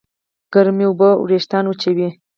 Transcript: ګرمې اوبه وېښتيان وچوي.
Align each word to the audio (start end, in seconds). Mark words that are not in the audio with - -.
ګرمې 0.53 0.85
اوبه 0.87 1.09
وېښتيان 1.27 1.65
وچوي. 1.67 2.09